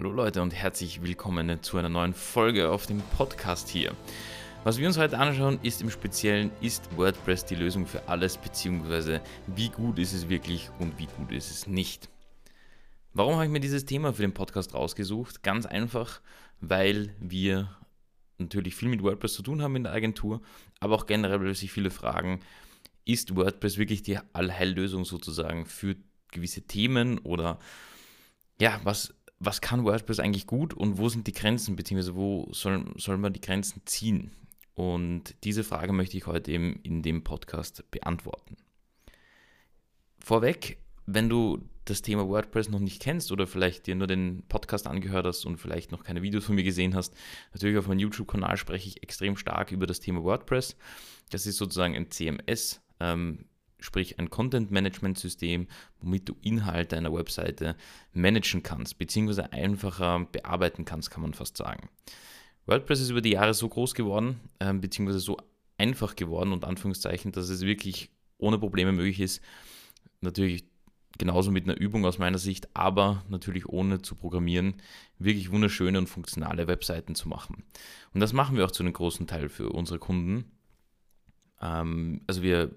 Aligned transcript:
Hallo 0.00 0.12
Leute 0.12 0.40
und 0.40 0.54
herzlich 0.54 1.02
willkommen 1.02 1.62
zu 1.62 1.76
einer 1.76 1.90
neuen 1.90 2.14
Folge 2.14 2.70
auf 2.70 2.86
dem 2.86 3.02
Podcast 3.18 3.68
hier. 3.68 3.94
Was 4.64 4.78
wir 4.78 4.86
uns 4.86 4.96
heute 4.96 5.18
anschauen, 5.18 5.58
ist 5.62 5.82
im 5.82 5.90
Speziellen, 5.90 6.50
ist 6.62 6.96
WordPress 6.96 7.44
die 7.44 7.54
Lösung 7.54 7.84
für 7.84 8.08
alles, 8.08 8.38
beziehungsweise 8.38 9.20
wie 9.46 9.68
gut 9.68 9.98
ist 9.98 10.14
es 10.14 10.30
wirklich 10.30 10.70
und 10.78 10.98
wie 10.98 11.04
gut 11.18 11.32
ist 11.32 11.50
es 11.50 11.66
nicht. 11.66 12.08
Warum 13.12 13.34
habe 13.34 13.44
ich 13.44 13.50
mir 13.50 13.60
dieses 13.60 13.84
Thema 13.84 14.14
für 14.14 14.22
den 14.22 14.32
Podcast 14.32 14.72
rausgesucht? 14.72 15.42
Ganz 15.42 15.66
einfach, 15.66 16.22
weil 16.62 17.14
wir 17.20 17.68
natürlich 18.38 18.76
viel 18.76 18.88
mit 18.88 19.02
WordPress 19.02 19.34
zu 19.34 19.42
tun 19.42 19.60
haben 19.60 19.76
in 19.76 19.84
der 19.84 19.92
Agentur, 19.92 20.40
aber 20.80 20.94
auch 20.94 21.04
generell, 21.04 21.54
sich 21.54 21.72
viele 21.72 21.90
fragen, 21.90 22.40
ist 23.04 23.36
WordPress 23.36 23.76
wirklich 23.76 24.02
die 24.02 24.18
Allheillösung 24.32 25.04
sozusagen 25.04 25.66
für 25.66 25.94
gewisse 26.30 26.62
Themen 26.62 27.18
oder 27.18 27.58
ja, 28.60 28.78
was 28.84 29.14
was 29.40 29.62
kann 29.62 29.84
WordPress 29.84 30.20
eigentlich 30.20 30.46
gut 30.46 30.74
und 30.74 30.98
wo 30.98 31.08
sind 31.08 31.26
die 31.26 31.32
Grenzen, 31.32 31.74
beziehungsweise 31.74 32.14
wo 32.14 32.48
soll, 32.52 32.84
soll 32.96 33.16
man 33.16 33.32
die 33.32 33.40
Grenzen 33.40 33.82
ziehen? 33.86 34.30
Und 34.74 35.34
diese 35.44 35.64
Frage 35.64 35.92
möchte 35.92 36.16
ich 36.16 36.26
heute 36.26 36.52
eben 36.52 36.78
in 36.82 37.02
dem 37.02 37.24
Podcast 37.24 37.90
beantworten. 37.90 38.56
Vorweg, 40.18 40.78
wenn 41.06 41.28
du 41.28 41.66
das 41.86 42.02
Thema 42.02 42.28
WordPress 42.28 42.68
noch 42.68 42.78
nicht 42.78 43.02
kennst 43.02 43.32
oder 43.32 43.46
vielleicht 43.46 43.86
dir 43.86 43.94
nur 43.94 44.06
den 44.06 44.44
Podcast 44.48 44.86
angehört 44.86 45.26
hast 45.26 45.44
und 45.44 45.56
vielleicht 45.56 45.90
noch 45.90 46.04
keine 46.04 46.22
Videos 46.22 46.44
von 46.44 46.54
mir 46.54 46.62
gesehen 46.62 46.94
hast, 46.94 47.14
natürlich 47.52 47.78
auf 47.78 47.88
meinem 47.88 47.98
YouTube-Kanal 47.98 48.56
spreche 48.58 48.88
ich 48.88 49.02
extrem 49.02 49.36
stark 49.36 49.72
über 49.72 49.86
das 49.86 50.00
Thema 50.00 50.22
WordPress. 50.22 50.76
Das 51.30 51.46
ist 51.46 51.56
sozusagen 51.56 51.96
ein 51.96 52.10
CMS, 52.10 52.80
ähm, 53.00 53.46
sprich 53.80 54.18
ein 54.18 54.30
Content-Management-System, 54.30 55.66
womit 56.00 56.28
du 56.28 56.36
Inhalte 56.42 56.96
einer 56.96 57.12
Webseite 57.12 57.76
managen 58.12 58.62
kannst, 58.62 58.98
beziehungsweise 58.98 59.52
einfacher 59.52 60.26
bearbeiten 60.32 60.84
kannst, 60.84 61.10
kann 61.10 61.22
man 61.22 61.34
fast 61.34 61.56
sagen. 61.56 61.88
WordPress 62.66 63.00
ist 63.00 63.10
über 63.10 63.20
die 63.20 63.32
Jahre 63.32 63.54
so 63.54 63.68
groß 63.68 63.94
geworden, 63.94 64.40
äh, 64.58 64.72
beziehungsweise 64.72 65.20
so 65.20 65.36
einfach 65.78 66.14
geworden, 66.14 66.52
und 66.52 66.64
Anführungszeichen, 66.64 67.32
dass 67.32 67.48
es 67.48 67.62
wirklich 67.62 68.10
ohne 68.38 68.58
Probleme 68.58 68.92
möglich 68.92 69.20
ist, 69.20 69.42
natürlich 70.20 70.64
genauso 71.18 71.50
mit 71.50 71.64
einer 71.64 71.78
Übung 71.78 72.04
aus 72.06 72.18
meiner 72.18 72.38
Sicht, 72.38 72.74
aber 72.74 73.24
natürlich 73.28 73.68
ohne 73.68 74.02
zu 74.02 74.14
programmieren, 74.14 74.74
wirklich 75.18 75.50
wunderschöne 75.50 75.98
und 75.98 76.08
funktionale 76.08 76.66
Webseiten 76.66 77.14
zu 77.14 77.28
machen. 77.28 77.64
Und 78.14 78.20
das 78.20 78.32
machen 78.32 78.56
wir 78.56 78.64
auch 78.64 78.70
zu 78.70 78.82
einem 78.82 78.92
großen 78.92 79.26
Teil 79.26 79.48
für 79.48 79.70
unsere 79.70 79.98
Kunden. 79.98 80.50
Ähm, 81.60 82.22
also 82.26 82.42
wir 82.42 82.70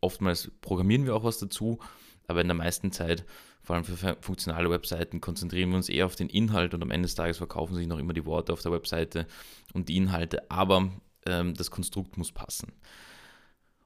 oftmals 0.00 0.50
programmieren 0.60 1.04
wir 1.04 1.14
auch 1.14 1.24
was 1.24 1.38
dazu, 1.38 1.78
aber 2.26 2.40
in 2.40 2.48
der 2.48 2.56
meisten 2.56 2.92
Zeit, 2.92 3.24
vor 3.62 3.76
allem 3.76 3.84
für 3.84 4.16
funktionale 4.20 4.70
Webseiten, 4.70 5.20
konzentrieren 5.20 5.70
wir 5.70 5.76
uns 5.76 5.88
eher 5.88 6.06
auf 6.06 6.16
den 6.16 6.28
Inhalt 6.28 6.74
und 6.74 6.82
am 6.82 6.90
Ende 6.90 7.06
des 7.06 7.14
Tages 7.14 7.38
verkaufen 7.38 7.74
sich 7.74 7.86
noch 7.86 7.98
immer 7.98 8.12
die 8.12 8.24
Worte 8.24 8.52
auf 8.52 8.62
der 8.62 8.72
Webseite 8.72 9.26
und 9.72 9.88
die 9.88 9.96
Inhalte, 9.96 10.50
aber 10.50 10.90
ähm, 11.26 11.54
das 11.54 11.70
Konstrukt 11.70 12.16
muss 12.16 12.32
passen. 12.32 12.72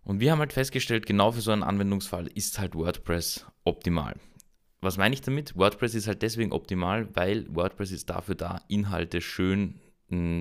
Und 0.05 0.20
wir 0.20 0.33
haben 0.33 0.39
halt 0.39 0.53
festgestellt, 0.53 1.07
genau 1.07 1.33
für 1.33 1.41
so 1.41 1.51
einen 1.51 1.62
Anwendungsfall 1.62 2.27
ist 2.27 2.59
halt 2.59 2.75
WordPress 2.75 3.47
optimal. 3.65 4.15
Was 4.83 4.98
meine 4.98 5.15
ich 5.15 5.23
damit? 5.23 5.57
WordPress 5.57 5.95
ist 5.95 6.07
halt 6.07 6.20
deswegen 6.20 6.53
optimal, 6.53 7.09
weil 7.17 7.47
WordPress 7.55 7.91
ist 7.91 8.11
dafür 8.11 8.35
da, 8.35 8.61
Inhalte 8.69 9.23
schön 9.23 9.81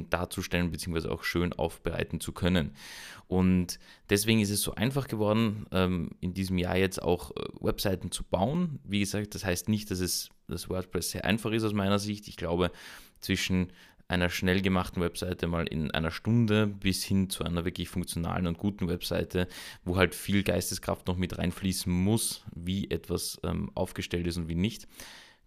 darzustellen 0.10 0.72
bzw. 0.72 1.10
auch 1.10 1.24
schön 1.24 1.54
aufbereiten 1.54 2.20
zu 2.20 2.32
können. 2.32 2.76
Und 3.28 3.80
deswegen 4.10 4.40
ist 4.40 4.50
es 4.50 4.62
so 4.62 4.76
einfach 4.76 5.08
geworden, 5.08 5.66
ähm, 5.72 6.12
in 6.20 6.34
diesem 6.34 6.58
Jahr 6.58 6.78
jetzt 6.78 7.02
auch 7.02 7.32
äh, 7.32 7.44
Webseiten 7.62 8.12
zu 8.12 8.24
bauen. 8.24 8.80
Wie 8.84 9.00
gesagt, 9.00 9.36
das 9.36 9.46
heißt 9.46 9.70
nicht, 9.70 9.92
dass 9.92 10.00
es 10.00 10.30
das 10.48 10.70
WordPress 10.70 11.12
sehr 11.12 11.26
einfach 11.26 11.52
ist 11.52 11.64
aus 11.64 11.74
meiner 11.74 12.00
Sicht. 12.00 12.28
Ich 12.28 12.38
glaube, 12.38 12.72
zwischen 13.20 13.72
einer 14.08 14.30
schnell 14.30 14.62
gemachten 14.62 15.02
Webseite 15.02 15.48
mal 15.48 15.66
in 15.68 15.92
einer 15.92 16.12
Stunde 16.12 16.68
bis 16.68 17.04
hin 17.04 17.30
zu 17.30 17.44
einer 17.44 17.66
wirklich 17.66 17.90
funktionalen 17.90 18.48
und 18.48 18.58
guten 18.58 18.88
Webseite, 18.88 19.48
wo 19.84 19.98
halt 19.98 20.14
viel 20.14 20.44
Geisteskraft 20.44 21.08
noch 21.08 21.18
mit 21.18 21.38
reinfließen 21.38 21.92
muss, 21.92 22.44
wie 22.54 22.90
etwas 22.92 23.40
ähm, 23.44 23.72
aufgestellt 23.74 24.28
ist 24.28 24.38
und 24.38 24.50
wie 24.50 24.56
nicht. 24.56 24.88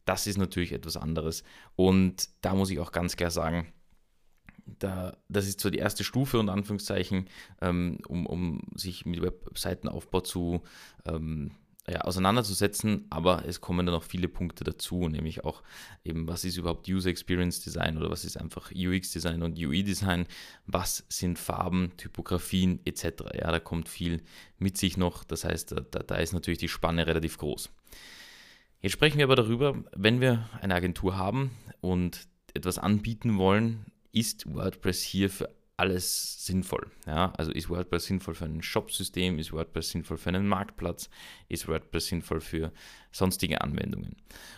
Das 0.05 0.27
ist 0.27 0.39
natürlich 0.39 0.73
etwas 0.73 0.97
anderes. 0.97 1.43
Und 1.75 2.29
da 2.41 2.55
muss 2.55 2.71
ich 2.71 2.79
auch 2.79 2.93
ganz 2.93 3.17
klar 3.17 3.31
sagen, 3.31 3.73
da, 4.67 5.17
das 5.29 5.47
ist 5.47 5.61
so 5.61 5.71
die 5.71 5.79
erste 5.79 6.05
Stufe, 6.05 6.39
unter 6.39 6.53
Anführungszeichen, 6.53 7.29
ähm, 7.61 7.99
um, 8.09 8.27
um 8.27 8.61
sich 8.75 9.07
mit 9.07 9.23
Webseitenaufbau 9.23 10.21
zu 10.21 10.63
ähm, 11.05 11.53
ja, 11.89 12.01
auseinanderzusetzen, 12.01 13.07
aber 13.11 13.45
es 13.47 13.61
kommen 13.61 13.87
dann 13.87 13.95
noch 13.95 14.03
viele 14.03 14.27
Punkte 14.27 14.65
dazu, 14.65 15.09
nämlich 15.09 15.45
auch 15.45 15.63
eben, 16.05 16.27
was 16.27 16.45
ist 16.45 16.57
überhaupt 16.57 16.89
User 16.89 17.11
Experience 17.11 17.61
Design 17.61 17.97
oder 17.97 18.11
was 18.11 18.25
ist 18.25 18.37
einfach 18.37 18.73
UX 18.75 19.13
Design 19.13 19.43
und 19.43 19.57
UI 19.57 19.85
Design, 19.85 20.27
was 20.67 21.05
sind 21.09 21.39
Farben, 21.39 21.93
Typografien 21.97 22.81
etc. 22.85 23.05
Ja, 23.35 23.53
da 23.53 23.61
kommt 23.61 23.89
viel 23.89 24.23
mit 24.59 24.77
sich 24.77 24.97
noch, 24.97 25.23
das 25.23 25.45
heißt, 25.45 25.73
da, 25.73 26.01
da 26.01 26.17
ist 26.17 26.33
natürlich 26.33 26.59
die 26.59 26.69
Spanne 26.69 27.07
relativ 27.07 27.39
groß. 27.39 27.71
Jetzt 28.81 28.93
sprechen 28.93 29.19
wir 29.19 29.25
aber 29.25 29.37
darüber, 29.37 29.85
wenn 29.95 30.21
wir 30.21 30.51
eine 30.61 30.75
Agentur 30.75 31.17
haben 31.17 31.53
und 31.81 32.27
etwas 32.53 32.79
anbieten 32.79 33.39
wollen, 33.39 33.87
ist 34.17 34.47
WordPress 34.53 35.03
hier 35.03 35.29
für 35.29 35.55
alles 35.77 36.47
sinnvoll. 36.47 36.91
Ja? 37.07 37.33
Also 37.37 37.53
ist 37.53 37.69
WordPress 37.69 38.07
sinnvoll 38.07 38.35
für 38.35 38.47
ein 38.47 38.63
Shop-System, 38.63 39.39
ist 39.39 39.53
WordPress 39.53 39.91
sinnvoll 39.91 40.17
für 40.17 40.31
einen 40.31 40.49
Marktplatz, 40.49 41.11
ist 41.49 41.69
WordPress 41.69 42.07
sinnvoll 42.07 42.41
für 42.41 42.73
sonstige 43.13 43.61
Anwendungen. 43.61 44.17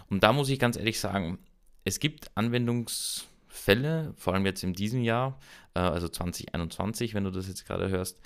Und 0.09 0.23
da 0.23 0.33
muss 0.33 0.49
ich 0.49 0.61
ganz 0.61 0.77
ehrlich 0.77 1.01
sagen, 1.01 1.41
es 1.85 1.99
gibt 1.99 2.31
Anwendungsfälle, 2.37 4.15
vor 4.17 4.35
allem 4.35 4.47
jetzt 4.47 4.63
in 4.63 4.75
diesem 4.75 5.03
Jahr, 5.03 5.41
äh, 5.75 5.81
also 5.81 6.09
2021, 6.09 7.15
wenn 7.15 7.25
du 7.25 7.33
das 7.33 7.49
jetzt 7.49 7.67
gerade 7.67 7.89
hörst, 7.89 8.21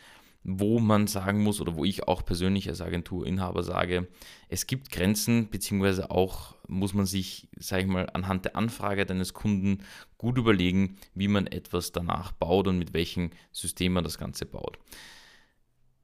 wo 0.44 0.80
man 0.80 1.06
sagen 1.06 1.42
muss 1.42 1.60
oder 1.60 1.76
wo 1.76 1.84
ich 1.84 2.08
auch 2.08 2.24
persönlich 2.24 2.68
als 2.68 2.80
Agenturinhaber 2.80 3.62
sage, 3.62 4.08
es 4.48 4.66
gibt 4.66 4.90
Grenzen, 4.90 5.48
beziehungsweise 5.50 6.10
auch 6.10 6.56
muss 6.66 6.94
man 6.94 7.06
sich, 7.06 7.48
sage 7.58 7.82
ich 7.82 7.88
mal, 7.88 8.08
anhand 8.12 8.44
der 8.44 8.56
Anfrage 8.56 9.06
deines 9.06 9.34
Kunden 9.34 9.84
gut 10.18 10.38
überlegen, 10.38 10.96
wie 11.14 11.28
man 11.28 11.46
etwas 11.46 11.92
danach 11.92 12.32
baut 12.32 12.66
und 12.66 12.78
mit 12.78 12.92
welchem 12.92 13.30
System 13.52 13.92
man 13.92 14.04
das 14.04 14.18
Ganze 14.18 14.46
baut. 14.46 14.78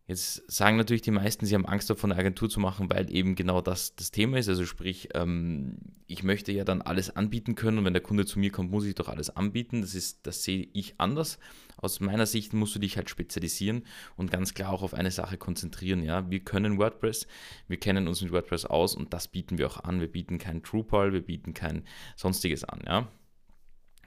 Jetzt 0.08 0.50
sagen 0.50 0.78
natürlich 0.78 1.02
die 1.02 1.10
meisten, 1.10 1.44
sie 1.44 1.54
haben 1.54 1.66
Angst 1.66 1.90
davon, 1.90 2.10
eine 2.10 2.18
Agentur 2.18 2.48
zu 2.48 2.60
machen, 2.60 2.88
weil 2.88 3.14
eben 3.14 3.34
genau 3.34 3.60
das 3.60 3.94
das 3.94 4.10
Thema 4.10 4.38
ist. 4.38 4.48
Also 4.48 4.64
sprich, 4.64 5.10
ähm, 5.12 5.76
ich 6.06 6.22
möchte 6.22 6.50
ja 6.50 6.64
dann 6.64 6.80
alles 6.80 7.14
anbieten 7.14 7.54
können 7.56 7.76
und 7.76 7.84
wenn 7.84 7.92
der 7.92 8.02
Kunde 8.02 8.24
zu 8.24 8.38
mir 8.38 8.50
kommt, 8.50 8.70
muss 8.70 8.86
ich 8.86 8.94
doch 8.94 9.10
alles 9.10 9.28
anbieten. 9.28 9.82
Das 9.82 9.94
ist, 9.94 10.26
das 10.26 10.44
sehe 10.44 10.66
ich 10.72 10.94
anders. 10.96 11.38
Aus 11.76 12.00
meiner 12.00 12.24
Sicht 12.24 12.54
musst 12.54 12.74
du 12.74 12.78
dich 12.78 12.96
halt 12.96 13.10
spezialisieren 13.10 13.82
und 14.16 14.30
ganz 14.30 14.54
klar 14.54 14.72
auch 14.72 14.80
auf 14.80 14.94
eine 14.94 15.10
Sache 15.10 15.36
konzentrieren. 15.36 16.02
Ja, 16.02 16.30
wir 16.30 16.40
können 16.40 16.78
WordPress, 16.78 17.26
wir 17.68 17.76
kennen 17.76 18.08
uns 18.08 18.22
mit 18.22 18.32
WordPress 18.32 18.64
aus 18.64 18.94
und 18.94 19.12
das 19.12 19.28
bieten 19.28 19.58
wir 19.58 19.66
auch 19.66 19.84
an. 19.84 20.00
Wir 20.00 20.10
bieten 20.10 20.38
kein 20.38 20.62
Drupal, 20.62 21.12
wir 21.12 21.20
bieten 21.20 21.52
kein 21.52 21.84
sonstiges 22.16 22.64
an. 22.64 22.80
Ja, 22.86 23.08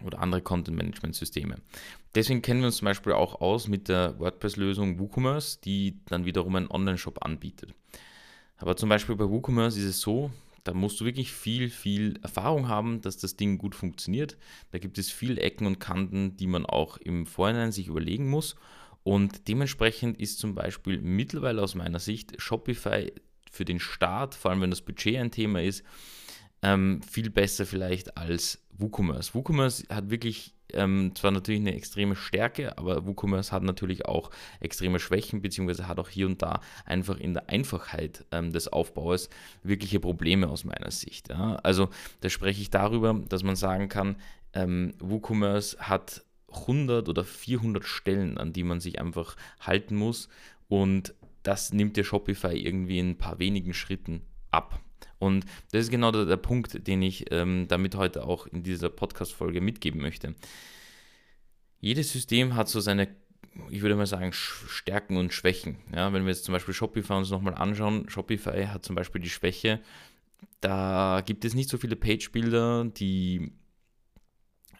oder 0.03 0.19
andere 0.19 0.41
Content-Management-Systeme. 0.41 1.55
Deswegen 2.15 2.41
kennen 2.41 2.61
wir 2.61 2.67
uns 2.67 2.77
zum 2.77 2.85
Beispiel 2.85 3.13
auch 3.13 3.41
aus 3.41 3.67
mit 3.67 3.87
der 3.87 4.19
WordPress-Lösung 4.19 4.99
WooCommerce, 4.99 5.61
die 5.61 5.99
dann 6.05 6.25
wiederum 6.25 6.55
einen 6.55 6.69
Online-Shop 6.69 7.23
anbietet. 7.25 7.73
Aber 8.57 8.75
zum 8.75 8.89
Beispiel 8.89 9.15
bei 9.15 9.29
WooCommerce 9.29 9.77
ist 9.77 9.85
es 9.85 10.01
so, 10.01 10.31
da 10.63 10.73
musst 10.73 10.99
du 10.99 11.05
wirklich 11.05 11.31
viel, 11.31 11.69
viel 11.69 12.19
Erfahrung 12.21 12.67
haben, 12.67 13.01
dass 13.01 13.17
das 13.17 13.35
Ding 13.35 13.57
gut 13.57 13.73
funktioniert. 13.73 14.37
Da 14.71 14.77
gibt 14.77 14.97
es 14.99 15.09
viel 15.09 15.39
Ecken 15.39 15.65
und 15.65 15.79
Kanten, 15.79 16.37
die 16.37 16.47
man 16.47 16.65
auch 16.65 16.97
im 16.97 17.25
Vorhinein 17.25 17.71
sich 17.71 17.87
überlegen 17.87 18.29
muss. 18.29 18.55
Und 19.03 19.47
dementsprechend 19.47 20.19
ist 20.19 20.37
zum 20.37 20.53
Beispiel 20.53 21.01
mittlerweile 21.01 21.63
aus 21.63 21.73
meiner 21.73 21.99
Sicht 21.99 22.39
Shopify 22.39 23.11
für 23.51 23.65
den 23.65 23.79
Start, 23.79 24.35
vor 24.35 24.51
allem 24.51 24.61
wenn 24.61 24.69
das 24.69 24.81
Budget 24.81 25.17
ein 25.17 25.31
Thema 25.31 25.61
ist, 25.61 25.83
ähm, 26.61 27.01
viel 27.03 27.29
besser 27.29 27.65
vielleicht 27.65 28.17
als 28.17 28.61
WooCommerce. 28.77 29.33
WooCommerce 29.33 29.85
hat 29.89 30.09
wirklich 30.09 30.53
ähm, 30.73 31.13
zwar 31.15 31.31
natürlich 31.31 31.61
eine 31.61 31.75
extreme 31.75 32.15
Stärke, 32.15 32.77
aber 32.77 33.05
WooCommerce 33.05 33.51
hat 33.51 33.63
natürlich 33.63 34.05
auch 34.05 34.31
extreme 34.59 34.99
Schwächen, 34.99 35.41
beziehungsweise 35.41 35.87
hat 35.87 35.99
auch 35.99 36.09
hier 36.09 36.25
und 36.25 36.41
da 36.41 36.61
einfach 36.85 37.17
in 37.17 37.33
der 37.33 37.49
Einfachheit 37.49 38.25
ähm, 38.31 38.51
des 38.51 38.67
Aufbaus 38.67 39.29
wirkliche 39.63 39.99
Probleme 39.99 40.49
aus 40.49 40.63
meiner 40.63 40.91
Sicht. 40.91 41.29
Ja? 41.29 41.55
Also 41.57 41.89
da 42.21 42.29
spreche 42.29 42.61
ich 42.61 42.69
darüber, 42.69 43.13
dass 43.27 43.43
man 43.43 43.55
sagen 43.55 43.89
kann, 43.89 44.15
ähm, 44.53 44.93
WooCommerce 44.99 45.77
hat 45.79 46.23
100 46.51 47.07
oder 47.07 47.23
400 47.23 47.83
Stellen, 47.85 48.37
an 48.37 48.53
die 48.53 48.63
man 48.63 48.81
sich 48.81 48.99
einfach 48.99 49.35
halten 49.59 49.95
muss 49.95 50.27
und 50.67 51.13
das 51.43 51.73
nimmt 51.73 51.97
der 51.97 52.03
Shopify 52.03 52.55
irgendwie 52.55 52.99
in 52.99 53.11
ein 53.11 53.17
paar 53.17 53.39
wenigen 53.39 53.73
Schritten 53.73 54.21
ab. 54.51 54.79
Und 55.21 55.45
das 55.71 55.83
ist 55.83 55.91
genau 55.91 56.11
der, 56.11 56.25
der 56.25 56.37
Punkt, 56.37 56.87
den 56.87 57.03
ich 57.03 57.31
ähm, 57.31 57.67
damit 57.67 57.93
heute 57.93 58.25
auch 58.25 58.47
in 58.47 58.63
dieser 58.63 58.89
Podcast-Folge 58.89 59.61
mitgeben 59.61 60.01
möchte. 60.01 60.33
Jedes 61.79 62.11
System 62.11 62.55
hat 62.55 62.69
so 62.69 62.79
seine, 62.79 63.07
ich 63.69 63.83
würde 63.83 63.95
mal 63.95 64.07
sagen, 64.07 64.33
Stärken 64.33 65.17
und 65.17 65.31
Schwächen. 65.31 65.77
Ja, 65.95 66.11
wenn 66.11 66.23
wir 66.23 66.31
jetzt 66.31 66.45
zum 66.45 66.53
Beispiel 66.53 66.73
Shopify 66.73 67.13
uns 67.13 67.29
nochmal 67.29 67.53
anschauen, 67.53 68.09
Shopify 68.09 68.65
hat 68.65 68.83
zum 68.83 68.95
Beispiel 68.95 69.21
die 69.21 69.29
Schwäche, 69.29 69.79
da 70.59 71.21
gibt 71.23 71.45
es 71.45 71.53
nicht 71.53 71.69
so 71.69 71.77
viele 71.77 71.95
Page-Builder, 71.95 72.85
die 72.85 73.51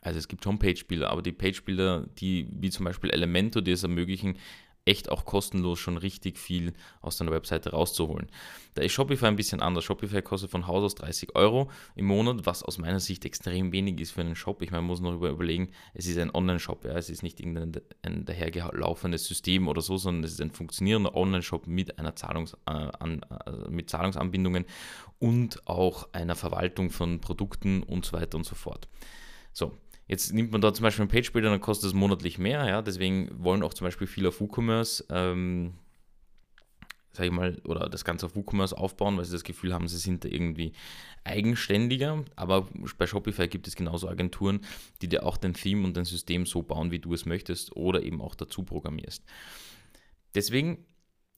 Also 0.01 0.17
es 0.17 0.27
gibt 0.27 0.43
schon 0.43 0.57
Page-Builder, 0.57 1.11
aber 1.11 1.21
die 1.21 1.33
Page-Builder, 1.33 2.07
die 2.17 2.47
wie 2.51 2.71
zum 2.71 2.85
Beispiel 2.85 3.11
Elementor, 3.11 3.61
die 3.61 3.73
es 3.73 3.83
ermöglichen, 3.83 4.38
echt 4.86 5.10
auch 5.10 5.25
kostenlos 5.25 5.80
schon 5.80 5.98
richtig 5.98 6.39
viel 6.39 6.74
aus 7.01 7.18
deiner 7.18 7.31
Webseite 7.31 7.72
rauszuholen. 7.72 8.28
Da 8.74 8.81
ist 8.81 8.94
Shopify 8.94 9.28
ein 9.28 9.36
bisschen 9.36 9.62
anders. 9.62 9.83
Shopify 9.83 10.22
kostet 10.22 10.50
von 10.50 10.66
Haus 10.66 10.83
aus 10.83 10.95
30 10.95 11.36
Euro 11.36 11.69
im 11.95 12.06
Monat, 12.06 12.45
was 12.45 12.63
aus 12.63 12.78
meiner 12.78 13.00
Sicht 13.00 13.24
extrem 13.25 13.72
wenig 13.72 14.00
ist 14.00 14.12
für 14.12 14.22
einen 14.22 14.36
Shop. 14.36 14.62
Ich 14.62 14.72
meine, 14.72 14.81
man 14.81 14.88
muss 14.88 15.01
noch 15.01 15.13
überlegen, 15.13 15.69
es 15.94 16.07
ist 16.07 16.18
ein 16.18 16.33
Online-Shop, 16.33 16.86
ja? 16.86 16.94
es 16.94 17.10
ist 17.10 17.22
nicht 17.22 17.39
irgendein 17.39 17.81
ein 18.01 18.25
dahergelaufenes 18.25 19.25
System 19.25 19.68
oder 19.68 19.81
so, 19.81 19.98
sondern 19.98 20.24
es 20.24 20.31
ist 20.31 20.42
ein 20.42 20.51
funktionierender 20.51 21.13
Online-Shop 21.13 21.68
mit 21.68 22.00
einer 22.00 22.16
Zahlungs, 22.16 22.54
äh, 22.66 22.72
an, 22.72 23.22
äh, 23.45 23.69
mit 23.69 23.89
Zahlungsanbindungen 23.89 24.66
und 25.19 25.68
auch 25.68 26.10
einer 26.13 26.36
Verwaltung 26.36 26.89
von 26.89 27.19
Produkten 27.22 27.84
und 27.84 28.06
so 28.06 28.13
weiter 28.13 28.38
und 28.38 28.45
so 28.45 28.56
fort. 28.56 28.88
So, 29.54 29.77
Jetzt 30.12 30.34
nimmt 30.34 30.52
man 30.52 30.60
da 30.60 30.74
zum 30.74 30.84
Beispiel 30.84 31.04
einen 31.04 31.10
Page-Builder, 31.10 31.50
dann 31.52 31.62
kostet 31.62 31.88
es 31.88 31.94
monatlich 31.94 32.38
mehr, 32.38 32.68
ja, 32.68 32.81
deswegen 32.81 33.30
wollen 33.42 33.63
auch 33.63 33.74
zum 33.74 33.88
Beispiel 33.88 34.08
viele 34.08 34.28
auf 34.28 34.42
WooCommerce, 34.42 35.06
ähm, 35.10 35.75
sag 37.13 37.28
ich 37.28 37.31
mal, 37.31 37.62
oder 37.63 37.88
das 37.88 38.04
Ganze 38.04 38.25
auf 38.25 38.36
WooCommerce 38.36 38.78
aufbauen, 38.78 39.16
weil 39.16 39.24
sie 39.24 39.31
das 39.31 39.46
Gefühl 39.46 39.74
haben, 39.74 39.88
sie 39.88 39.98
sind 39.98 40.25
da 40.25 40.28
irgendwie 40.28 40.74
eigenständiger, 41.24 42.25
aber 42.36 42.68
bei 42.98 43.08
Shopify 43.08 43.48
gibt 43.48 43.69
es 43.69 43.78
genauso 43.78 44.10
Agenturen, 44.10 44.60
die 45.02 45.08
dir 45.08 45.25
auch 45.25 45.38
den 45.38 45.54
Theme 45.54 45.86
und 45.86 45.96
dein 45.96 46.04
System 46.04 46.46
so 46.46 46.62
bauen, 46.62 46.92
wie 46.92 47.00
du 47.00 47.13
es 47.13 47.25
möchtest 47.25 47.74
oder 47.78 48.04
eben 48.04 48.19
auch 48.19 48.36
dazu 48.36 48.63
programmierst. 48.63 49.24
Deswegen 50.36 50.86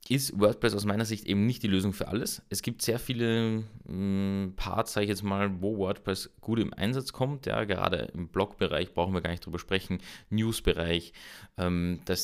ist 0.10 0.38
WordPress 0.38 0.76
aus 0.76 0.84
meiner 0.84 1.06
Sicht 1.06 1.26
eben 1.26 1.46
nicht 1.46 1.64
die 1.64 1.68
Lösung 1.68 1.94
für 1.94 2.10
alles. 2.10 2.42
Es 2.50 2.62
gibt 2.62 2.82
sehr 2.82 3.00
viele 3.00 3.64
mh, 3.86 3.88
hm, 3.88 4.54
Parts, 4.58 4.94
sage 4.94 5.06
ich 5.06 5.10
jetzt 5.10 5.24
mal, 5.24 5.62
wo 5.62 5.78
WordPress 5.78 6.32
gut 6.42 6.60
im 6.60 6.74
Einsatz 6.74 7.14
kommt. 7.14 7.46
Ja, 7.46 7.64
gerade 7.64 8.12
im 8.14 8.28
Blog-Bereich 8.28 8.94
brauchen 8.94 9.14
wir 9.14 9.22
gar 9.22 9.32
nicht 9.32 9.46
drüber 9.46 9.60
sprechen. 9.60 10.00
News-Bereich, 10.30 11.14
ähm, 11.58 12.02
da, 12.04 12.16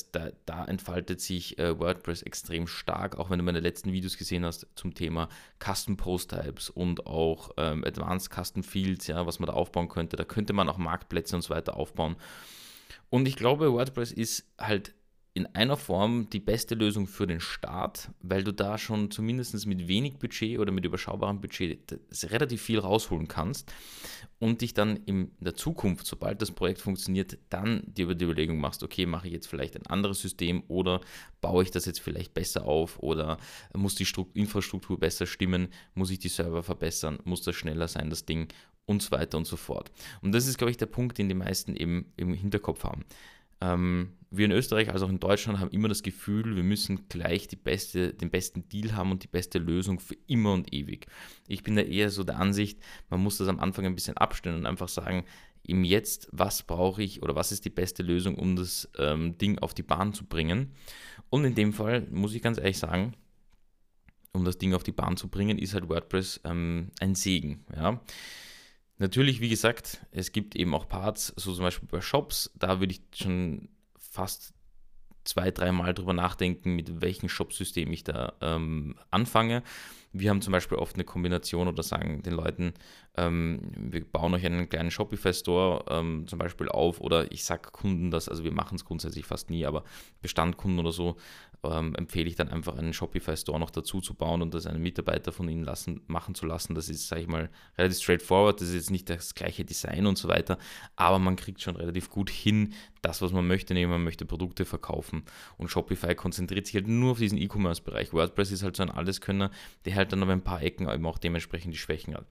da, 0.46 0.66
entfaltet 0.66 1.22
sich 1.22 1.58
äh, 1.58 1.80
WordPress 1.80 2.22
extrem 2.24 2.68
stark, 2.68 3.18
auch 3.18 3.30
wenn 3.30 3.40
du 3.40 3.46
meine 3.46 3.62
letzten 3.62 3.94
Videos 3.94 4.18
gesehen 4.18 4.44
hast 4.44 4.68
zum 4.76 4.94
Thema 4.94 5.30
Custom 5.64 5.96
Post 5.96 6.32
Types 6.32 6.70
und 6.70 7.08
auch 7.08 7.52
ähm, 7.56 7.86
Advanced 7.86 8.30
Custom 8.34 8.64
Fields, 8.64 9.08
ja, 9.08 9.26
was 9.26 9.40
man 9.40 9.48
da 9.48 9.54
aufbauen 9.54 9.88
könnte. 9.88 10.18
Da 10.18 10.26
könnte 10.26 10.52
man 10.52 10.68
auch 10.68 10.78
Marktplätze 10.78 11.36
und 11.38 11.44
so 11.44 11.52
weiter 11.52 11.78
aufbauen. 11.78 12.18
Und 13.10 13.28
ich 13.28 13.38
glaube, 13.38 13.72
WordPress 13.72 14.12
ist 14.12 14.46
halt 14.60 14.94
in 15.40 15.48
einer 15.56 15.78
Form 15.78 16.30
die 16.30 16.42
beste 16.42 16.76
Lösung 16.76 17.08
für 17.08 17.26
den 17.26 17.40
Start, 17.40 18.12
weil 18.22 18.44
du 18.44 18.52
da 18.52 18.78
schon 18.78 19.10
zumindest 19.10 19.66
mit 19.66 19.88
wenig 19.88 20.18
Budget 20.18 20.60
oder 20.60 20.74
mit 20.74 20.84
überschaubarem 20.84 21.40
Budget 21.40 21.98
relativ 22.24 22.62
viel 22.62 22.80
rausholen 22.80 23.30
kannst 23.30 23.72
und 24.40 24.60
dich 24.60 24.74
dann 24.74 24.98
in 25.06 25.32
der 25.40 25.56
Zukunft, 25.56 26.06
sobald 26.06 26.42
das 26.42 26.52
Projekt 26.52 26.82
funktioniert, 26.82 27.38
dann 27.50 27.84
dir 27.86 28.04
über 28.04 28.16
die 28.16 28.26
Überlegung 28.26 28.60
machst, 28.60 28.84
okay, 28.84 29.06
mache 29.06 29.28
ich 29.28 29.34
jetzt 29.34 29.48
vielleicht 29.48 29.78
ein 29.78 29.88
anderes 29.88 30.20
System 30.20 30.64
oder 30.68 31.00
baue 31.40 31.64
ich 31.64 31.72
das 31.72 31.86
jetzt 31.86 32.02
vielleicht 32.02 32.34
besser 32.34 32.66
auf 32.66 33.00
oder 33.00 33.38
muss 33.74 33.96
die 33.96 34.08
Infrastruktur 34.34 35.00
besser 35.00 35.26
stimmen, 35.26 35.70
muss 35.94 36.12
ich 36.12 36.20
die 36.20 36.28
Server 36.28 36.64
verbessern, 36.64 37.20
muss 37.24 37.44
das 37.44 37.56
schneller 37.56 37.88
sein, 37.88 38.10
das 38.10 38.26
Ding 38.26 38.50
und 38.86 39.02
so 39.02 39.12
weiter 39.12 39.38
und 39.38 39.48
so 39.48 39.56
fort. 39.56 39.90
Und 40.22 40.34
das 40.34 40.48
ist, 40.48 40.58
glaube 40.58 40.72
ich, 40.72 40.78
der 40.78 40.88
Punkt, 40.88 41.18
den 41.18 41.30
die 41.30 41.36
meisten 41.36 41.78
eben 41.78 42.12
im 42.18 42.34
Hinterkopf 42.34 42.84
haben. 42.84 43.06
Ähm, 43.62 44.14
wir 44.32 44.46
in 44.46 44.52
Österreich 44.52 44.90
als 44.90 45.02
auch 45.02 45.10
in 45.10 45.20
Deutschland 45.20 45.60
haben 45.60 45.72
immer 45.72 45.88
das 45.88 46.04
Gefühl, 46.04 46.56
wir 46.56 46.64
müssen 46.64 47.08
gleich 47.10 47.48
beste, 47.64 48.14
den 48.14 48.30
besten 48.30 48.70
Deal 48.70 48.96
haben 48.96 49.12
und 49.12 49.24
die 49.24 49.28
beste 49.28 49.58
Lösung 49.58 50.00
für 50.00 50.16
immer 50.28 50.54
und 50.54 50.74
ewig. 50.74 51.08
Ich 51.48 51.64
bin 51.64 51.76
da 51.76 51.82
eher 51.82 52.10
so 52.10 52.24
der 52.24 52.38
Ansicht, 52.38 52.80
man 53.10 53.22
muss 53.22 53.38
das 53.38 53.48
am 53.48 53.60
Anfang 53.60 53.86
ein 53.86 53.96
bisschen 53.96 54.18
abstellen 54.18 54.58
und 54.58 54.66
einfach 54.66 54.90
sagen, 54.90 55.26
im 55.64 55.84
Jetzt, 55.84 56.30
was 56.32 56.64
brauche 56.64 57.04
ich 57.04 57.22
oder 57.22 57.36
was 57.36 57.52
ist 57.52 57.66
die 57.66 57.70
beste 57.70 58.04
Lösung, 58.04 58.36
um 58.36 58.56
das 58.56 58.90
ähm, 58.98 59.38
Ding 59.38 59.60
auf 59.60 59.74
die 59.74 59.84
Bahn 59.84 60.14
zu 60.14 60.26
bringen. 60.26 60.74
Und 61.30 61.46
in 61.46 61.56
dem 61.56 61.74
Fall 61.74 62.08
muss 62.12 62.34
ich 62.34 62.42
ganz 62.42 62.58
ehrlich 62.58 62.78
sagen, 62.78 63.14
um 64.32 64.46
das 64.46 64.58
Ding 64.58 64.74
auf 64.74 64.84
die 64.84 64.92
Bahn 64.92 65.18
zu 65.18 65.28
bringen, 65.28 65.58
ist 65.58 65.74
halt 65.74 65.90
WordPress 65.90 66.42
ähm, 66.44 66.92
ein 67.00 67.16
Segen. 67.16 67.66
Ja. 67.76 68.02
Natürlich, 68.98 69.42
wie 69.42 69.50
gesagt, 69.50 70.06
es 70.12 70.32
gibt 70.32 70.56
eben 70.56 70.74
auch 70.74 70.88
Parts, 70.88 71.34
so 71.36 71.54
zum 71.54 71.64
Beispiel 71.64 71.88
bei 71.90 72.02
Shops, 72.02 72.52
da 72.58 72.80
würde 72.80 72.94
ich 72.94 73.02
schon 73.14 73.70
fast 74.10 74.54
zwei, 75.24 75.52
dreimal 75.52 75.94
drüber 75.94 76.14
nachdenken, 76.14 76.76
mit 76.76 77.02
welchem 77.02 77.30
Shopsystem 77.30 77.92
ich 77.92 78.04
da 78.04 78.34
ähm, 78.42 78.96
anfange. 79.12 79.64
Wir 80.12 80.30
haben 80.30 80.42
zum 80.42 80.52
Beispiel 80.52 80.78
oft 80.78 80.96
eine 80.96 81.04
Kombination 81.04 81.68
oder 81.68 81.84
sagen 81.84 82.24
den 82.24 82.34
Leuten, 82.34 82.74
ähm, 83.16 83.60
wir 83.78 84.04
bauen 84.04 84.34
euch 84.34 84.46
einen 84.46 84.70
kleinen 84.70 84.92
Shopify-Store 84.92 85.86
ähm, 85.90 86.26
zum 86.28 86.40
Beispiel 86.40 86.70
auf 86.70 87.00
oder 87.02 87.32
ich 87.32 87.44
sage 87.44 87.70
Kunden 87.72 88.10
das, 88.12 88.30
also 88.30 88.44
wir 88.44 88.52
machen 88.52 88.76
es 88.76 88.86
grundsätzlich 88.86 89.26
fast 89.26 89.50
nie, 89.50 89.66
aber 89.66 89.84
Bestandkunden 90.22 90.80
oder 90.80 90.92
so 90.92 91.18
ähm, 91.64 91.94
empfehle 91.96 92.28
ich 92.28 92.36
dann 92.36 92.50
einfach 92.50 92.78
einen 92.78 92.94
Shopify-Store 92.94 93.60
noch 93.60 93.70
dazu 93.70 94.00
zu 94.00 94.14
bauen 94.14 94.42
und 94.42 94.54
das 94.54 94.66
einen 94.66 94.82
Mitarbeiter 94.82 95.32
von 95.32 95.50
ihnen 95.50 95.64
lassen, 95.64 96.02
machen 96.08 96.34
zu 96.36 96.46
lassen. 96.46 96.74
Das 96.74 96.88
ist, 96.88 97.08
sage 97.08 97.22
ich 97.22 97.28
mal, 97.28 97.50
relativ 97.78 98.00
straightforward. 98.00 98.62
Das 98.62 98.70
ist 98.70 98.76
jetzt 98.76 98.92
nicht 98.92 99.10
das 99.10 99.36
gleiche 99.36 99.66
Design 99.66 100.06
und 100.06 100.18
so 100.18 100.28
weiter, 100.28 100.58
aber 100.96 101.20
man 101.20 101.36
kriegt 101.36 101.62
schon 101.62 101.76
relativ 101.76 102.10
gut 102.10 102.30
hin, 102.30 102.74
das, 103.02 103.22
was 103.22 103.32
man 103.32 103.48
möchte, 103.48 103.74
nehmen. 103.74 103.92
Man 103.92 104.04
möchte 104.04 104.26
Produkte 104.26 104.66
verkaufen 104.66 105.24
und 105.58 105.70
Shopify 105.70 106.16
konzentriert 106.16 106.66
sich 106.66 106.76
halt 106.76 106.88
nur 106.88 107.12
auf 107.12 107.20
diesen 107.20 107.38
E-Commerce-Bereich. 107.38 108.14
WordPress 108.14 108.52
ist 108.52 108.64
halt 108.64 108.78
so 108.78 108.84
ein 108.84 108.92
Alleskönner, 108.92 109.52
der 109.86 109.96
halt 110.00 110.12
dann 110.12 110.24
auf 110.24 110.30
ein 110.30 110.44
paar 110.44 110.64
Ecken 110.64 110.90
eben 110.90 111.06
auch 111.06 111.20
dementsprechend 111.20 111.74
die 111.74 111.78
Schwächen 111.78 112.16
hat. 112.16 112.26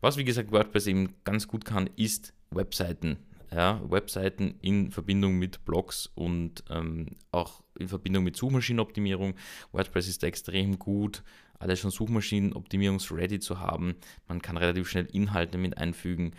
Was, 0.00 0.16
wie 0.16 0.24
gesagt, 0.24 0.52
WordPress 0.52 0.86
eben 0.86 1.14
ganz 1.24 1.48
gut 1.48 1.64
kann, 1.64 1.90
ist 1.96 2.32
Webseiten 2.50 3.18
ja, 3.52 3.80
Webseiten 3.88 4.54
in 4.60 4.90
Verbindung 4.90 5.38
mit 5.38 5.64
Blogs 5.64 6.10
und 6.14 6.64
ähm, 6.70 7.16
auch 7.32 7.62
in 7.78 7.88
Verbindung 7.88 8.24
mit 8.24 8.36
Suchmaschinenoptimierung. 8.36 9.34
WordPress 9.72 10.08
ist 10.08 10.24
extrem 10.24 10.78
gut, 10.78 11.22
alles 11.58 11.80
schon 11.80 11.90
Suchmaschinenoptimierungsready 11.90 13.40
zu 13.40 13.60
haben. 13.60 13.96
Man 14.26 14.42
kann 14.42 14.56
relativ 14.56 14.88
schnell 14.88 15.08
Inhalte 15.12 15.58
mit 15.58 15.78
einfügen. 15.78 16.32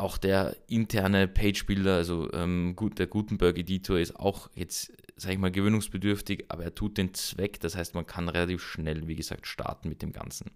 Auch 0.00 0.16
der 0.16 0.56
interne 0.66 1.28
Page-Builder, 1.28 1.94
also 1.94 2.32
ähm, 2.32 2.74
gut, 2.74 2.98
der 2.98 3.06
Gutenberg-Editor 3.06 3.98
ist 3.98 4.16
auch 4.16 4.48
jetzt, 4.54 4.92
sage 5.16 5.34
ich 5.34 5.38
mal, 5.38 5.50
gewöhnungsbedürftig, 5.50 6.46
aber 6.48 6.64
er 6.64 6.74
tut 6.74 6.96
den 6.96 7.12
Zweck. 7.12 7.60
Das 7.60 7.76
heißt, 7.76 7.94
man 7.94 8.06
kann 8.06 8.30
relativ 8.30 8.62
schnell, 8.62 9.08
wie 9.08 9.14
gesagt, 9.16 9.46
starten 9.46 9.90
mit 9.90 10.00
dem 10.00 10.12
Ganzen. 10.12 10.52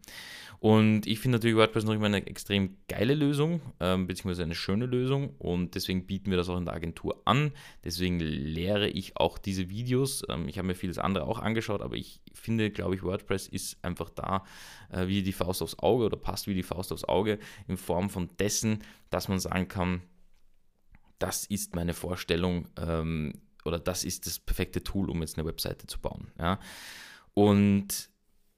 Und 0.61 1.06
ich 1.06 1.19
finde 1.19 1.37
natürlich 1.37 1.56
WordPress 1.56 1.85
noch 1.85 1.93
immer 1.93 2.06
eine 2.06 2.26
extrem 2.26 2.79
geile 2.88 3.14
Lösung, 3.14 3.61
ähm, 3.81 4.06
beziehungsweise 4.06 4.44
eine 4.44 4.55
schöne 4.55 4.87
Lösung. 4.87 5.35
Und 5.38 5.75
deswegen 5.75 6.06
bieten 6.06 6.31
wir 6.31 6.39
das 6.39 6.48
auch 6.48 6.56
in 6.56 6.65
der 6.65 6.72
Agentur 6.72 7.20
an. 7.27 7.53
Deswegen 7.84 8.19
lehre 8.19 8.89
ich 8.89 9.19
auch 9.19 9.36
diese 9.36 9.69
Videos. 9.69 10.22
Ähm, 10.31 10.48
ich 10.48 10.56
habe 10.56 10.69
mir 10.69 10.74
vieles 10.74 10.98
andere 10.98 11.27
auch 11.27 11.39
angeschaut, 11.39 11.82
aber 11.82 11.96
ich 11.96 12.22
finde, 12.32 12.70
glaube 12.70 12.94
ich, 12.94 13.03
WordPress 13.03 13.46
ist 13.46 13.84
einfach 13.84 14.08
da 14.08 14.43
äh, 14.91 15.06
wie 15.06 15.22
die 15.22 15.32
Faust 15.32 15.60
aufs 15.60 15.79
Auge 15.79 16.06
oder 16.06 16.17
passt 16.17 16.46
wie 16.46 16.55
die 16.55 16.63
Faust 16.63 16.93
aufs 16.93 17.05
Auge 17.05 17.39
in 17.69 17.77
Form 17.77 18.08
von 18.08 18.29
dessen, 18.39 18.79
dass 19.10 19.29
man 19.29 19.33
sagen 19.41 19.69
kann, 19.69 20.03
das 21.19 21.46
ist 21.46 21.74
meine 21.74 21.94
Vorstellung 21.94 22.69
ähm, 22.76 23.32
oder 23.64 23.79
das 23.79 24.05
ist 24.05 24.26
das 24.26 24.38
perfekte 24.38 24.82
Tool, 24.82 25.10
um 25.10 25.20
jetzt 25.20 25.38
eine 25.38 25.46
Webseite 25.46 25.86
zu 25.86 26.00
bauen. 26.00 26.31
Ja? 26.38 26.58
Und 27.32 28.10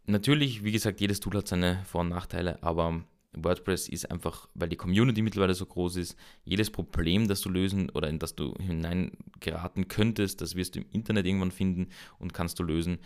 Natürlich, 0.09 0.63
wie 0.63 0.71
gesagt, 0.71 1.01
jedes 1.01 1.19
Tool 1.19 1.37
hat 1.37 1.49
seine 1.49 1.83
Vor- 1.85 2.03
und 2.03 2.11
Nachteile, 2.11 2.63
aber 2.63 3.03
WordPress 3.33 3.89
ist 3.89 4.09
einfach, 4.11 4.49
weil 4.55 4.69
die 4.69 4.77
Community 4.77 5.21
mittlerweile 5.21 5.55
so 5.55 5.67
groß 5.67 5.97
ist, 5.97 6.17
jedes 6.45 6.71
Problem, 6.71 7.27
das 7.27 7.41
du 7.41 7.51
lösen 7.51 7.91
oder 7.91 8.09
in 8.09 8.21
das 8.21 8.37
du 8.37 8.55
hineingeraten 8.55 9.89
könntest, 9.89 10.41
das 10.41 10.55
wirst 10.55 10.77
du 10.77 10.81
im 10.81 10.87
Internet 10.93 11.27
irgendwann 11.27 11.51
finden 11.51 11.89
und 12.19 12.33
kannst 12.33 12.61
du 12.61 12.63
lösen. 12.63 12.99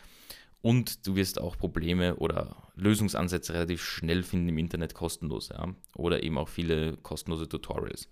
Und 0.62 1.07
du 1.07 1.17
wirst 1.17 1.40
auch 1.40 1.57
Probleme 1.57 2.17
oder 2.17 2.71
Lösungsansätze 2.75 3.55
relativ 3.55 3.83
schnell 3.83 4.23
finden 4.23 4.50
im 4.50 4.59
Internet 4.59 4.95
kostenlos. 4.95 5.49
Ja? 5.49 5.75
Oder 5.95 6.23
eben 6.23 6.37
auch 6.37 6.49
viele 6.49 6.97
kostenlose 6.99 7.49
Tutorials. 7.49 8.09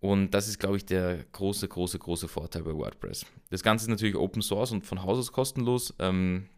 Und 0.00 0.32
das 0.32 0.48
ist, 0.48 0.58
glaube 0.58 0.76
ich, 0.76 0.84
der 0.84 1.24
große, 1.32 1.68
große, 1.68 1.98
große 1.98 2.28
Vorteil 2.28 2.62
bei 2.62 2.74
WordPress. 2.74 3.26
Das 3.50 3.62
Ganze 3.62 3.84
ist 3.84 3.88
natürlich 3.88 4.16
Open 4.16 4.42
Source 4.42 4.72
und 4.72 4.84
von 4.84 5.02
Haus 5.02 5.18
aus 5.18 5.32
kostenlos. 5.32 5.94
Ähm, 5.98 6.48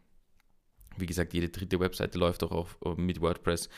wie 1.00 1.07
gesagt, 1.07 1.35
jede 1.35 1.49
dritte 1.49 1.81
Webseite 1.81 2.19
läuft 2.19 2.43
auch 2.43 2.52
auf, 2.52 2.78
äh, 2.85 2.95
mit 3.00 3.21
WordPress. 3.21 3.69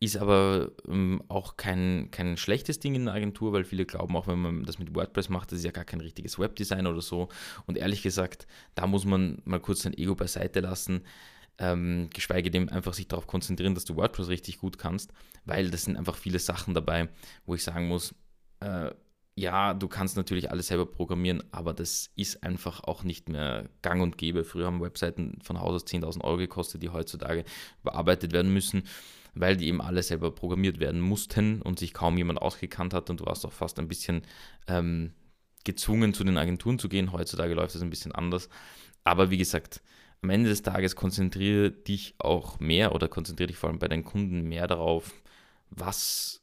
Ist 0.00 0.16
aber 0.16 0.72
ähm, 0.88 1.22
auch 1.28 1.56
kein, 1.56 2.10
kein 2.10 2.36
schlechtes 2.36 2.80
Ding 2.80 2.94
in 2.94 3.06
der 3.06 3.14
Agentur, 3.14 3.52
weil 3.52 3.64
viele 3.64 3.86
glauben, 3.86 4.16
auch 4.16 4.26
wenn 4.26 4.40
man 4.40 4.64
das 4.64 4.78
mit 4.78 4.94
WordPress 4.94 5.28
macht, 5.28 5.52
das 5.52 5.60
ist 5.60 5.64
ja 5.64 5.70
gar 5.70 5.84
kein 5.84 6.00
richtiges 6.00 6.38
Webdesign 6.38 6.86
oder 6.86 7.00
so. 7.00 7.28
Und 7.66 7.78
ehrlich 7.78 8.02
gesagt, 8.02 8.46
da 8.74 8.86
muss 8.86 9.04
man 9.04 9.42
mal 9.44 9.60
kurz 9.60 9.82
sein 9.82 9.96
Ego 9.96 10.14
beiseite 10.14 10.60
lassen. 10.60 11.02
Ähm, 11.60 12.08
geschweige 12.14 12.52
denn 12.52 12.68
einfach 12.68 12.94
sich 12.94 13.08
darauf 13.08 13.26
konzentrieren, 13.26 13.74
dass 13.74 13.84
du 13.84 13.96
WordPress 13.96 14.28
richtig 14.28 14.58
gut 14.58 14.78
kannst, 14.78 15.12
weil 15.44 15.70
das 15.70 15.84
sind 15.84 15.96
einfach 15.96 16.16
viele 16.16 16.38
Sachen 16.38 16.72
dabei, 16.72 17.08
wo 17.46 17.56
ich 17.56 17.64
sagen 17.64 17.88
muss, 17.88 18.14
äh, 18.60 18.90
ja, 19.38 19.72
du 19.72 19.86
kannst 19.86 20.16
natürlich 20.16 20.50
alles 20.50 20.66
selber 20.66 20.84
programmieren, 20.84 21.42
aber 21.52 21.72
das 21.72 22.10
ist 22.16 22.42
einfach 22.42 22.82
auch 22.84 23.04
nicht 23.04 23.28
mehr 23.28 23.68
gang 23.82 24.02
und 24.02 24.18
gäbe. 24.18 24.44
Früher 24.44 24.66
haben 24.66 24.80
Webseiten 24.80 25.38
von 25.42 25.60
Haus 25.60 25.82
aus 25.82 25.86
10.000 25.86 26.24
Euro 26.24 26.38
gekostet, 26.38 26.82
die 26.82 26.88
heutzutage 26.88 27.44
bearbeitet 27.84 28.32
werden 28.32 28.52
müssen, 28.52 28.82
weil 29.34 29.56
die 29.56 29.68
eben 29.68 29.80
alle 29.80 30.02
selber 30.02 30.32
programmiert 30.32 30.80
werden 30.80 31.00
mussten 31.00 31.62
und 31.62 31.78
sich 31.78 31.94
kaum 31.94 32.18
jemand 32.18 32.42
ausgekannt 32.42 32.92
hat 32.92 33.10
und 33.10 33.20
du 33.20 33.26
warst 33.26 33.46
auch 33.46 33.52
fast 33.52 33.78
ein 33.78 33.86
bisschen 33.86 34.22
ähm, 34.66 35.12
gezwungen, 35.64 36.14
zu 36.14 36.24
den 36.24 36.36
Agenturen 36.36 36.80
zu 36.80 36.88
gehen. 36.88 37.12
Heutzutage 37.12 37.54
läuft 37.54 37.76
das 37.76 37.82
ein 37.82 37.90
bisschen 37.90 38.12
anders. 38.12 38.48
Aber 39.04 39.30
wie 39.30 39.38
gesagt, 39.38 39.82
am 40.20 40.30
Ende 40.30 40.50
des 40.50 40.62
Tages 40.62 40.96
konzentriere 40.96 41.70
dich 41.70 42.16
auch 42.18 42.58
mehr 42.58 42.92
oder 42.92 43.06
konzentriere 43.06 43.46
dich 43.46 43.56
vor 43.56 43.70
allem 43.70 43.78
bei 43.78 43.86
deinen 43.86 44.04
Kunden 44.04 44.42
mehr 44.42 44.66
darauf, 44.66 45.12
was 45.70 46.42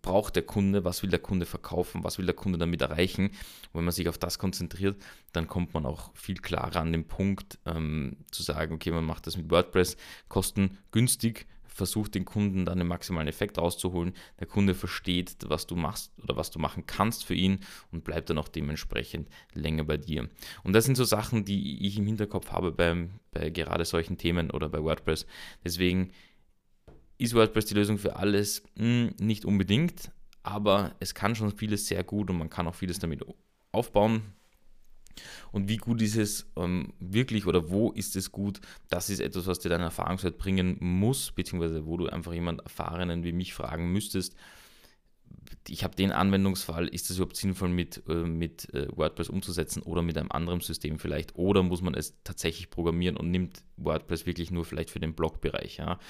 braucht 0.00 0.36
der 0.36 0.42
Kunde, 0.44 0.84
was 0.84 1.02
will 1.02 1.10
der 1.10 1.18
Kunde 1.18 1.46
verkaufen, 1.46 2.04
was 2.04 2.18
will 2.18 2.26
der 2.26 2.34
Kunde 2.34 2.58
damit 2.58 2.80
erreichen. 2.80 3.26
Und 3.26 3.74
wenn 3.74 3.84
man 3.84 3.92
sich 3.92 4.08
auf 4.08 4.18
das 4.18 4.38
konzentriert, 4.38 4.96
dann 5.32 5.48
kommt 5.48 5.74
man 5.74 5.86
auch 5.86 6.14
viel 6.14 6.36
klarer 6.36 6.80
an 6.80 6.92
den 6.92 7.06
Punkt 7.06 7.58
ähm, 7.66 8.16
zu 8.30 8.42
sagen, 8.42 8.74
okay, 8.74 8.90
man 8.90 9.04
macht 9.04 9.26
das 9.26 9.36
mit 9.36 9.50
WordPress 9.50 9.96
kostengünstig, 10.28 11.46
versucht 11.72 12.14
den 12.14 12.24
Kunden 12.24 12.64
dann 12.64 12.78
den 12.78 12.86
maximalen 12.86 13.28
Effekt 13.28 13.58
rauszuholen. 13.58 14.14
Der 14.38 14.46
Kunde 14.46 14.74
versteht, 14.74 15.36
was 15.46 15.66
du 15.66 15.74
machst 15.74 16.12
oder 16.22 16.36
was 16.36 16.50
du 16.50 16.58
machen 16.58 16.84
kannst 16.86 17.24
für 17.24 17.34
ihn 17.34 17.60
und 17.90 18.04
bleibt 18.04 18.30
dann 18.30 18.38
auch 18.38 18.48
dementsprechend 18.48 19.28
länger 19.54 19.84
bei 19.84 19.96
dir. 19.96 20.28
Und 20.62 20.74
das 20.74 20.84
sind 20.84 20.96
so 20.96 21.04
Sachen, 21.04 21.44
die 21.44 21.86
ich 21.86 21.98
im 21.98 22.06
Hinterkopf 22.06 22.52
habe 22.52 22.72
bei, 22.72 23.08
bei 23.32 23.50
gerade 23.50 23.84
solchen 23.84 24.18
Themen 24.18 24.50
oder 24.50 24.68
bei 24.68 24.82
WordPress. 24.82 25.26
Deswegen 25.64 26.12
ist 27.22 27.34
WordPress 27.34 27.66
die 27.66 27.74
Lösung 27.74 27.98
für 27.98 28.16
alles? 28.16 28.62
Hm, 28.76 29.14
nicht 29.18 29.44
unbedingt, 29.44 30.10
aber 30.42 30.94
es 30.98 31.14
kann 31.14 31.34
schon 31.34 31.56
vieles 31.56 31.86
sehr 31.86 32.02
gut 32.02 32.30
und 32.30 32.38
man 32.38 32.50
kann 32.50 32.66
auch 32.66 32.74
vieles 32.74 32.98
damit 32.98 33.24
aufbauen. 33.70 34.22
Und 35.52 35.68
wie 35.68 35.76
gut 35.76 36.00
ist 36.02 36.16
es 36.16 36.50
ähm, 36.56 36.94
wirklich 36.98 37.46
oder 37.46 37.70
wo 37.70 37.92
ist 37.92 38.16
es 38.16 38.32
gut? 38.32 38.60
Das 38.88 39.10
ist 39.10 39.20
etwas, 39.20 39.46
was 39.46 39.60
dir 39.60 39.68
dein 39.68 39.82
Erfahrungswert 39.82 40.38
bringen 40.38 40.78
muss, 40.80 41.30
beziehungsweise 41.32 41.86
wo 41.86 41.96
du 41.96 42.08
einfach 42.08 42.32
jemand 42.32 42.62
Erfahrenen 42.62 43.22
wie 43.22 43.32
mich 43.32 43.54
fragen 43.54 43.92
müsstest. 43.92 44.34
Ich 45.68 45.84
habe 45.84 45.94
den 45.94 46.12
Anwendungsfall, 46.12 46.88
ist 46.88 47.08
das 47.08 47.18
überhaupt 47.18 47.36
sinnvoll 47.36 47.68
mit, 47.68 48.02
äh, 48.08 48.14
mit 48.14 48.72
äh, 48.74 48.88
WordPress 48.96 49.28
umzusetzen 49.28 49.82
oder 49.82 50.02
mit 50.02 50.16
einem 50.16 50.32
anderen 50.32 50.60
System 50.60 50.98
vielleicht? 50.98 51.36
Oder 51.36 51.62
muss 51.62 51.82
man 51.82 51.94
es 51.94 52.16
tatsächlich 52.24 52.70
programmieren 52.70 53.16
und 53.16 53.30
nimmt 53.30 53.62
WordPress 53.76 54.26
wirklich 54.26 54.50
nur 54.50 54.64
vielleicht 54.64 54.90
für 54.90 55.00
den 55.00 55.14
Blogbereich? 55.14 55.76
Ja? 55.76 56.00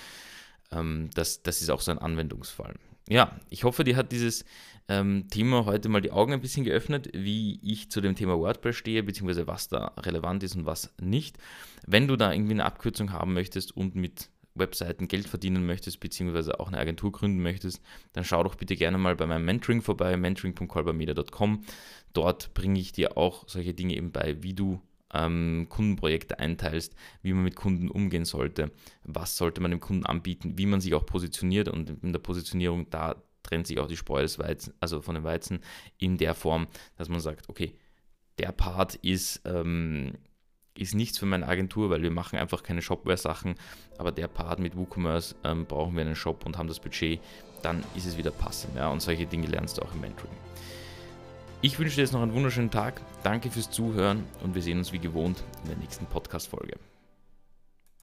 Ähm, 0.73 1.11
das, 1.15 1.43
das 1.43 1.63
ist 1.63 1.71
auch 1.71 1.81
so 1.81 1.91
ein 1.91 1.99
Anwendungsfall. 1.99 2.75
Ja, 3.09 3.39
ich 3.51 3.65
hoffe, 3.65 3.85
dir 3.85 3.97
hat 3.97 4.13
dieses 4.13 4.45
ähm, 4.89 5.27
Thema 5.31 5.65
heute 5.67 5.89
mal 5.89 6.01
die 6.01 6.13
Augen 6.13 6.33
ein 6.33 6.41
bisschen 6.41 6.65
geöffnet, 6.65 7.11
wie 7.13 7.61
ich 7.63 7.91
zu 7.91 8.01
dem 8.01 8.15
Thema 8.15 8.39
WordPress 8.39 8.77
stehe, 8.77 9.03
beziehungsweise 9.03 9.47
was 9.47 9.69
da 9.69 9.93
relevant 9.99 10.43
ist 10.43 10.57
und 10.57 10.67
was 10.67 10.93
nicht. 11.01 11.39
Wenn 11.87 12.09
du 12.09 12.17
da 12.17 12.33
irgendwie 12.33 12.53
eine 12.53 12.65
Abkürzung 12.65 13.13
haben 13.13 13.33
möchtest 13.33 13.77
und 13.77 13.95
mit 13.95 14.29
Webseiten 14.55 15.09
Geld 15.09 15.27
verdienen 15.27 15.67
möchtest, 15.67 16.01
beziehungsweise 16.01 16.61
auch 16.61 16.69
eine 16.69 16.79
Agentur 16.79 17.11
gründen 17.11 17.43
möchtest, 17.43 17.81
dann 18.13 18.25
schau 18.25 18.43
doch 18.43 18.55
bitte 18.55 18.77
gerne 18.77 18.99
mal 18.99 19.17
bei 19.17 19.27
meinem 19.27 19.45
Mentoring 19.45 19.83
vorbei, 19.83 20.17
mentoring.kolbermedia.com. 20.17 21.65
Dort 22.13 22.53
bringe 22.55 22.79
ich 22.79 22.93
dir 22.93 23.17
auch 23.17 23.49
solche 23.49 23.75
Dinge 23.75 23.97
eben 23.97 24.13
bei, 24.13 24.43
wie 24.43 24.55
du 24.55 24.81
ähm, 25.13 25.67
Kundenprojekte 25.69 26.39
einteilst, 26.39 26.95
wie 27.23 27.33
man 27.33 27.45
mit 27.45 27.57
Kunden 27.57 27.89
umgehen 27.91 28.25
sollte, 28.25 28.71
was 29.05 29.37
sollte 29.37 29.61
man 29.61 29.71
dem 29.71 29.81
Kunden 29.81 30.07
anbieten, 30.07 30.57
wie 30.57 30.67
man 30.67 30.81
sich 30.81 30.95
auch 30.95 31.07
positioniert 31.07 31.69
und 31.69 31.91
in 32.03 32.13
der 32.13 32.21
Positionierung 32.21 32.91
da 32.91 33.17
trennt 33.43 33.67
sich 33.67 33.79
auch 33.79 33.89
die 33.89 33.97
Spreu 33.97 34.23
des 34.23 34.39
Weizen, 34.39 34.73
also 34.81 35.03
von 35.03 35.15
dem 35.15 35.25
Weizen 35.25 35.61
in 35.99 36.17
der 36.17 36.35
Form, 36.35 36.67
dass 36.97 37.09
man 37.09 37.21
sagt, 37.21 37.49
okay, 37.49 37.75
der 38.39 38.53
Part 38.53 38.95
ist, 38.97 39.43
ähm, 39.45 40.13
ist 40.75 40.95
nichts 40.95 41.19
für 41.19 41.27
meine 41.27 41.47
Agentur, 41.47 41.91
weil 41.91 42.03
wir 42.03 42.11
machen 42.11 42.39
einfach 42.39 42.63
keine 42.63 42.81
Shopware-Sachen, 42.81 43.57
aber 43.99 44.11
der 44.11 44.29
Part 44.29 44.59
mit 44.59 44.77
WooCommerce 44.77 45.35
ähm, 45.45 45.67
brauchen 45.67 45.95
wir 45.95 46.03
einen 46.03 46.17
Shop 46.17 46.47
und 46.47 46.57
haben 46.57 46.69
das 46.69 46.81
Budget, 46.81 47.21
dann 47.63 47.85
ist 47.95 48.07
es 48.07 48.17
wieder 48.17 48.31
passend. 48.31 48.77
Ja? 48.77 48.89
Und 48.89 49.03
solche 49.03 49.27
Dinge 49.27 49.47
lernst 49.49 49.79
du 49.79 49.83
auch 49.83 49.95
im 49.95 50.01
Mentoring. 50.01 50.37
Ich 51.65 51.79
wünsche 51.79 51.95
dir 51.95 52.03
jetzt 52.03 52.13
noch 52.13 52.23
einen 52.23 52.35
wunderschönen 52.35 52.73
Tag. 52.73 53.01
Danke 53.23 53.49
fürs 53.49 53.71
Zuhören 53.71 54.25
und 54.43 54.57
wir 54.57 54.63
sehen 54.63 54.79
uns 54.79 54.93
wie 54.93 54.99
gewohnt 54.99 55.45
in 55.63 55.69
der 55.69 55.79
nächsten 55.79 56.07
Podcast-Folge. 56.07 56.75